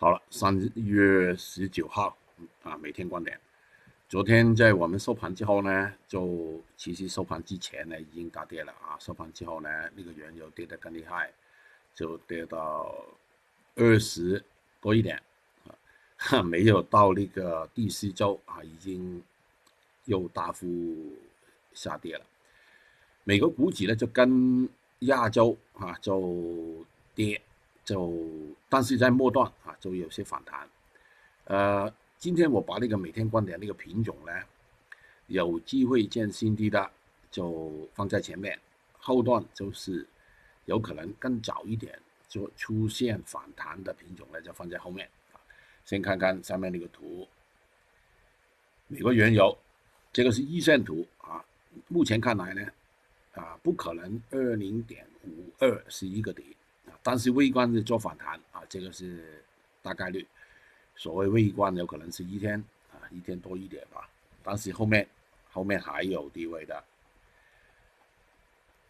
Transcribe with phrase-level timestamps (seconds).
[0.00, 2.16] 好了，三月十九号
[2.62, 3.36] 啊，每天观点。
[4.08, 11.32] 昨天在我们收盘之后呢，就其实收盘之前呢已经大跌了啊，收盘之后呢，那个原油跌得更厉害，
[11.96, 12.94] 就跌到
[13.74, 14.40] 二十
[14.80, 15.20] 多一点
[16.30, 19.20] 啊， 没有到那个第四周啊，已经
[20.04, 20.68] 又大幅
[21.74, 22.24] 下跌了。
[23.24, 24.68] 美国股指呢就跟
[25.00, 26.86] 亚洲啊就
[27.16, 27.42] 跌，
[27.88, 28.12] 就
[28.68, 30.68] 但是在末段啊就有些反弹，
[31.44, 31.90] 呃。
[32.18, 34.32] 今天我把那个每天观点那个品种呢，
[35.28, 36.90] 有机会见新低的
[37.30, 38.58] 就放在前面，
[38.98, 40.04] 后段就是
[40.64, 41.96] 有可能更早一点
[42.28, 45.08] 就出现反弹的品种呢，就放在后面。
[45.84, 47.26] 先看看上面那个图，
[48.88, 49.56] 美国原油，
[50.12, 51.42] 这个是一线图啊，
[51.86, 52.66] 目前看来呢，
[53.34, 56.57] 啊不可能二零点五二是一个底啊，
[57.02, 59.42] 但是微观的做反弹啊，这个是
[59.82, 60.26] 大概率。
[60.96, 62.58] 所谓微观有可能是一天
[62.90, 64.08] 啊，一天多一点吧，
[64.42, 65.08] 但是后面
[65.50, 66.82] 后面还有低位的。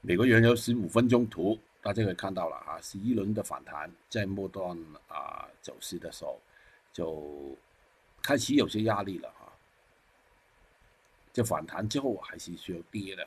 [0.00, 6.40] 美国原油十五分钟图，大家可以看到了啊，是一轮的反弹，在末端啊走势的时候
[6.92, 7.56] 就
[8.20, 9.46] 开始有些压力了啊。
[11.32, 13.26] 这反弹之后还是需要跌的。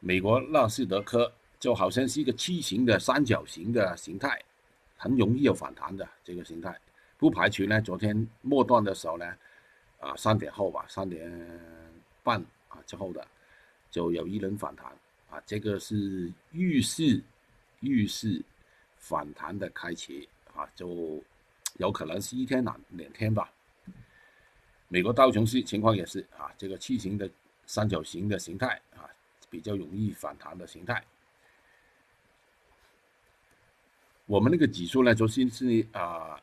[0.00, 4.40] 美国纳斯达克就好像是一个梯形的三角形的形态，
[4.96, 6.78] 很容易有反弹的这个形态。
[7.16, 9.26] 不排除呢，昨天末段的时候呢，
[9.98, 11.28] 啊三点后吧，三点
[12.22, 13.26] 半啊之后的，
[13.90, 14.86] 就有一轮反弹
[15.30, 17.20] 啊，这个是预示
[17.80, 18.40] 预示
[18.98, 21.20] 反弹的开启啊，就
[21.78, 23.52] 有可能是一天两两天吧。
[24.86, 27.28] 美国道琼斯情况也是啊，这个梯形的
[27.66, 29.10] 三角形的形态啊，
[29.50, 31.02] 比较容易反弹的形态。
[34.28, 36.40] 我们那个指数呢，昨天是啊。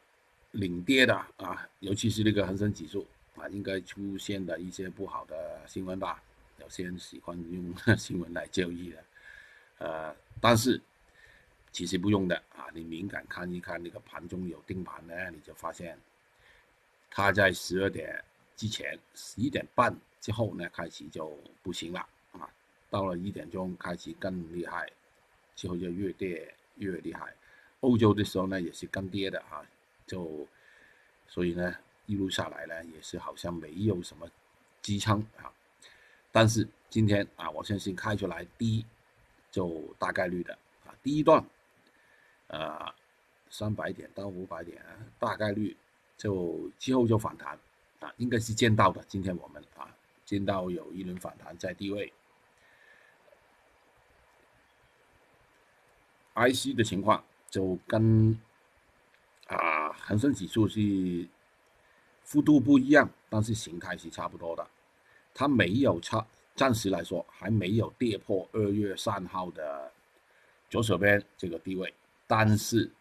[0.55, 3.05] 领跌的啊，尤其是那个恒生指数
[3.35, 6.23] 啊，应该出现的一些不好的新闻吧。
[6.61, 9.03] 有些人喜欢用 新闻来交易的，
[9.79, 10.79] 呃，但是
[11.73, 12.67] 其实不用的啊。
[12.73, 15.99] 你敏感看一看那个盘中有定盘呢，你就发现
[17.11, 18.23] 它在十二点
[18.55, 21.99] 之前、十一点半之后呢，开始就不行了
[22.31, 22.49] 啊。
[22.89, 24.89] 到了一点钟开始更厉害，
[25.53, 27.35] 之后就越跌越厉害。
[27.85, 29.63] 欧洲的时候呢，也是跟跌的啊。
[30.07, 30.47] 就，
[31.27, 31.75] 所以呢，
[32.05, 34.29] 一路下来呢，也是好像没有什么
[34.81, 35.51] 支撑啊。
[36.31, 38.85] 但是今天啊，我相信开出来低，
[39.49, 40.53] 就大概率的
[40.85, 41.43] 啊，第一段，
[42.47, 42.93] 呃，
[43.49, 44.83] 三百点到五百点，
[45.17, 45.75] 大概率
[46.17, 47.57] 就之后就反弹
[47.99, 49.03] 啊，应该是见到的。
[49.07, 49.89] 今天我们啊，
[50.25, 52.13] 见到有一轮反弹在低位
[56.35, 57.23] ，IC 的情况
[57.55, 58.37] 就跟。
[59.47, 61.27] 啊，恒生指数是
[62.23, 64.67] 幅度不一样，但是形态是差不多的。
[65.35, 69.91] 它没有差，暂时来说还没有跌破二月三号的
[70.67, 71.93] 左手边这个地位。
[72.25, 72.91] 但是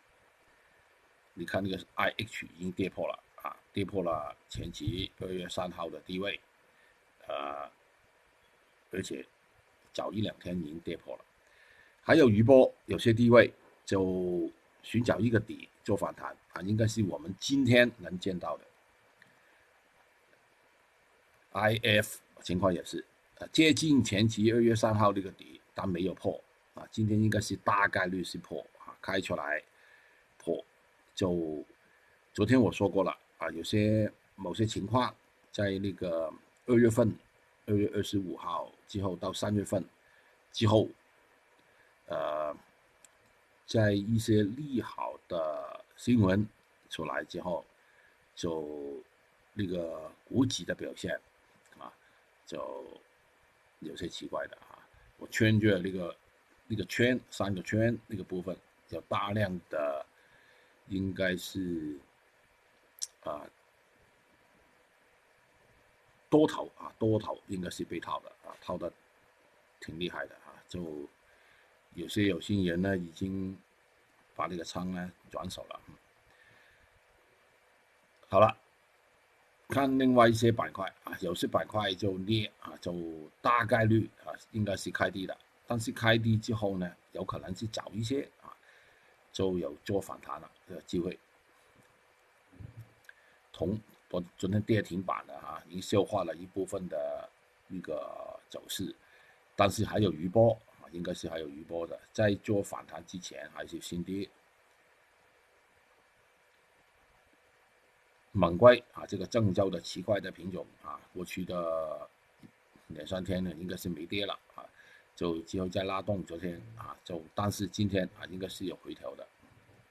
[1.33, 6.39] 你看那个 IH 已经跌破了啊，跌破了前期二月三号的低位，
[7.27, 7.67] 呃，
[8.91, 9.25] 而且
[9.95, 11.25] 早一两天已经跌破了。
[12.03, 13.51] 还有余波，有些低位
[13.85, 14.51] 就
[14.83, 15.69] 寻找一个底。
[15.85, 18.65] 做反弹啊，应该是我们今天能见到的。
[21.53, 23.05] IF 情况也是，
[23.39, 26.43] 啊，接近前期二月三号这个底，但没有破
[26.73, 29.63] 啊，今天应该是大概率是破啊，开出来
[30.39, 30.65] 破。
[31.15, 31.63] 就
[32.33, 35.15] 昨天我说过了啊，有些某些情况
[35.53, 36.33] 在那个
[36.65, 37.15] 二月份，
[37.67, 39.85] 二月二十五号之后到三月份
[40.51, 40.89] 之后，
[42.07, 42.57] 呃。
[43.67, 46.47] 在一些利好的新闻
[46.91, 47.65] 出来之后，
[48.37, 49.03] 就
[49.55, 51.19] 那个股指的表现
[51.79, 51.93] 啊，
[52.47, 52.85] 就
[53.81, 54.79] 有些奇怪的啊。
[55.17, 56.15] 我圈住了那个
[56.67, 58.57] 那个圈三个圈那个部分，
[58.91, 60.05] 有大量的
[60.89, 61.97] 应该是
[63.23, 63.49] 啊
[66.29, 68.93] 多头啊多头应该是被套的啊套的
[69.81, 70.81] 挺厉害的啊就。
[71.95, 73.57] 有些有心人呢，已经
[74.35, 75.81] 把那个仓呢转手了。
[78.29, 78.57] 好了，
[79.69, 82.93] 看另外一些板块啊，有些板块就跌啊，就
[83.41, 85.37] 大概率啊应该是开低的，
[85.67, 88.51] 但是开低之后呢，有可能是早一些啊，
[89.33, 91.17] 就有做反弹了的机会。
[93.53, 93.81] 铜
[94.11, 97.29] 昨昨天跌停板的啊，已经消化了一部分的
[97.69, 98.93] 那个走势，
[99.55, 100.59] 但是还有余波。
[100.95, 104.29] 应该是还有余波的，在做反弹之前还是新低。
[108.31, 112.09] 猛龟啊，这个郑州的奇怪的品种啊，过去的
[112.89, 114.65] 两三天呢，应该是没跌了啊，
[115.15, 119.27] 就之后再拉动，昨天啊，就但是今天啊，应该是有回调的，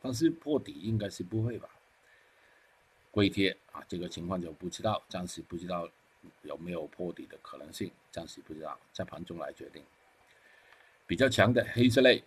[0.01, 1.69] 但是破底应该是不会吧？
[3.11, 5.89] 龟贴啊，这个情况就不知道，暂时不知道
[6.41, 9.83] 有没有破底的可能性，暂时不知道，在盘中来决定。
[11.05, 12.23] 比较强的黑色类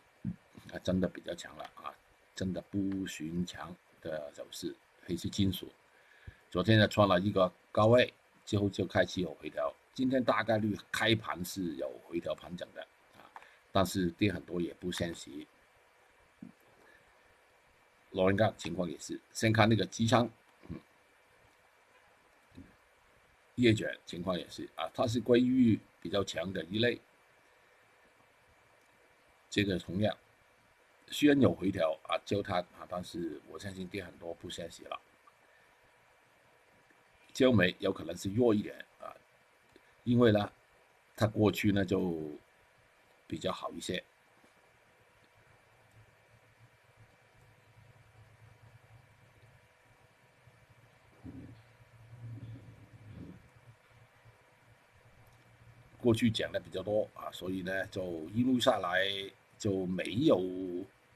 [0.72, 1.92] 啊，真的比较强了啊，
[2.34, 4.74] 真的不寻常的走势，
[5.04, 5.68] 黑色金属。
[6.50, 8.12] 昨天呢创了一个高位，
[8.44, 9.72] 之后就开始有回调。
[9.94, 12.82] 今天大概率开盘是有回调盘整的
[13.16, 13.24] 啊，
[13.72, 15.30] 但是跌很多也不现实。
[18.10, 20.28] 老人家情况也是，先看那个机舱，
[20.68, 20.78] 嗯，
[23.56, 27.00] 叶卷情况也是啊，它是归于比较强的一类。
[29.56, 30.14] 这个同样
[31.08, 35.00] 虽然有回调啊，就它啊，但是我相信跌很多不现实了。
[37.32, 39.16] 焦煤有可能是弱一点啊，
[40.04, 40.52] 因为呢，
[41.16, 42.30] 它过去呢就
[43.26, 44.04] 比较好一些。
[55.98, 58.02] 过去讲的比较多啊，所以呢就
[58.34, 59.08] 一路下来
[59.58, 60.40] 就没有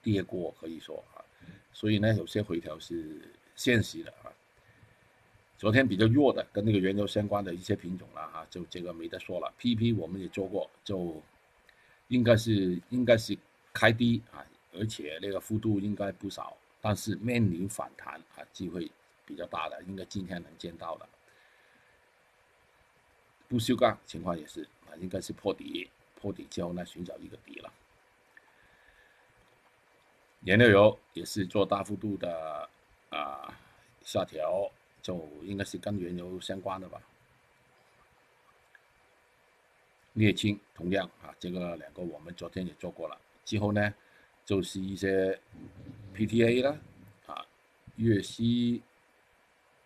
[0.03, 1.25] 跌过，可以说啊，
[1.73, 3.21] 所以呢有些回调是
[3.57, 4.33] 现实的啊。
[5.59, 9.53] 昨天比较弱的，跟那个原油相关的一些品种了哈，就这个没得说了。
[9.59, 11.21] PP 我们也做过，就
[12.09, 13.37] 应该是应该是
[13.75, 14.43] 开低啊，
[14.73, 18.91] 而且那个幅度应该不少，但是面临反弹啊，机会
[19.27, 21.07] 比较大的，应该今天能见到的。
[23.47, 27.71] 不锈钢情况也是啊，应该是破底，破底之后呢，寻找一个底了。
[30.45, 32.69] 燃料油也是做大幅度的
[33.11, 33.59] 啊
[34.03, 34.71] 下调。
[35.03, 37.01] 就应该是跟原油相关的吧。
[40.15, 43.19] 沥青同样啊，这个两个我们昨天也做过了。
[43.43, 43.95] 之后呢，
[44.45, 45.41] 就是一些
[46.15, 46.79] PTA 啦，
[47.25, 47.47] 啊，
[47.97, 48.83] 粤西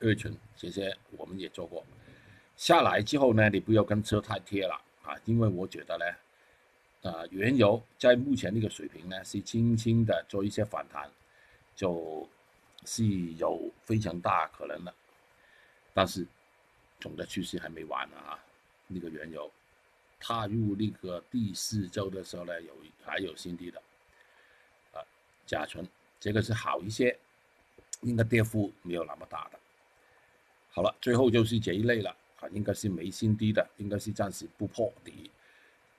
[0.00, 1.86] 二醇这些我们也做过。
[2.56, 4.74] 下来之后呢，你不要跟车太贴了
[5.04, 6.04] 啊，因为我觉得呢，
[7.04, 11.08] 啊，原油在目前这个水平呢，是轻轻的做一些反弹，
[11.76, 12.26] 就
[12.86, 13.04] 是
[13.34, 14.92] 有非常大可能的。
[15.92, 16.26] 但是，
[16.98, 18.42] 总的趋势还没完呢啊！
[18.86, 19.50] 那个原油
[20.18, 22.74] 踏入那个第四周的时候呢，有
[23.04, 23.78] 还有新低的
[24.92, 25.04] 啊，
[25.46, 25.86] 甲醇
[26.18, 27.16] 这个是好一些，
[28.00, 29.60] 应该跌幅没有那么大的。
[30.70, 32.10] 好了，最后就是这一类了
[32.40, 35.30] 啊，应该是没新低的，应该是暂时不破底，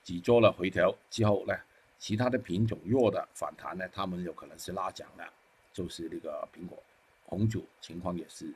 [0.05, 1.57] 只做了回调之后呢，
[1.97, 5.27] 其他的品种弱的反弹呢，他们有可能是拉涨的，
[5.73, 6.81] 就是那个苹果、
[7.25, 8.53] 红酒情况也是。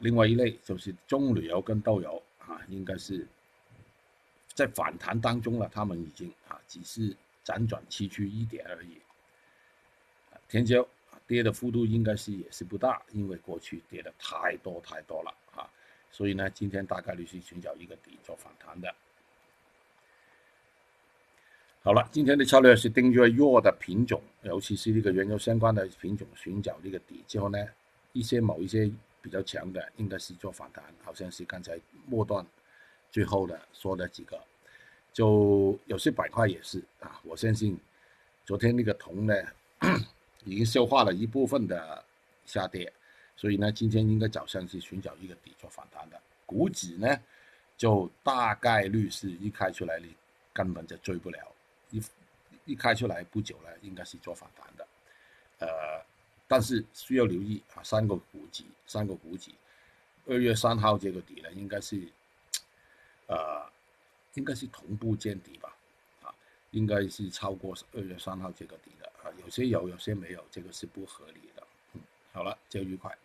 [0.00, 3.24] 另外一类就是棕榈油跟豆油啊，应该是
[4.54, 9.00] 在反弹当中了，他们已经啊只是辗转崎岖一点而已。
[10.48, 10.84] 天胶
[11.28, 15.70] 跌的幅度应该是也是不大，因为过去跌的太多太多了啊，
[16.10, 18.92] 所以呢，今天大概率是寻找一个底做反弹的。
[21.84, 27.58] 好了，今天的策略是盯住弱的品种，尤其是这个原油相关的品种，寻找这个底之后呢，
[28.12, 28.90] 一些某一些。
[29.24, 32.46] 比较强的应该是做反弹，好像是刚才末段
[33.10, 34.38] 最后的说的几个，
[35.14, 37.74] 就有些板块也是啊，我相信
[38.44, 39.34] 昨天那个铜呢
[40.44, 42.04] 已经消化了一部分的
[42.44, 42.92] 下跌，
[43.34, 46.20] 所以呢今天应该早上是寻找一个底做反弹的。
[46.44, 47.08] 股指呢
[47.78, 50.14] 就大概率是一开出来你
[50.52, 51.38] 根本就追不了，
[51.94, 52.02] 一
[52.64, 54.86] 一开出来不久呢应该是做反弹的，
[55.60, 56.04] 呃。
[56.46, 59.50] 但是需要留意啊，三个股指，三个股指，
[60.26, 62.06] 二月三号这个底呢，应该是，
[63.26, 63.64] 呃，
[64.34, 65.74] 应该是同步见底吧，
[66.22, 66.28] 啊，
[66.70, 71.66] 应该是超过二月三号这个底的啊，有些有，有些没有，这个是不合理的。
[71.94, 72.00] 嗯，
[72.34, 73.16] 好了，就愉快。